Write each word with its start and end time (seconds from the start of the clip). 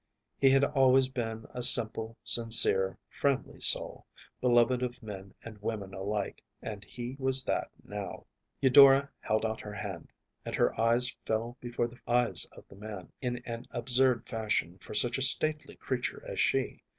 He 0.39 0.49
had 0.49 0.63
always 0.63 1.09
been 1.09 1.45
a 1.51 1.61
simple, 1.61 2.17
sincere, 2.23 2.97
friendly 3.07 3.59
soul, 3.61 4.07
beloved 4.39 4.81
of 4.81 5.03
men 5.03 5.35
and 5.43 5.61
women 5.61 5.93
alike, 5.93 6.41
and 6.59 6.83
he 6.83 7.15
was 7.19 7.43
that 7.43 7.69
now. 7.83 8.25
Eudora 8.61 9.11
held 9.19 9.45
out 9.45 9.61
her 9.61 9.75
hand, 9.75 10.11
and 10.43 10.55
her 10.55 10.73
eyes 10.81 11.15
fell 11.27 11.55
before 11.59 11.85
the 11.87 12.01
eyes 12.07 12.47
of 12.51 12.67
the 12.67 12.75
man, 12.77 13.11
in 13.21 13.43
an 13.45 13.67
absurd 13.69 14.27
fashion 14.27 14.79
for 14.79 14.95
such 14.95 15.19
a 15.19 15.21
stately 15.21 15.75
creature 15.75 16.23
as 16.27 16.39
she. 16.39 16.81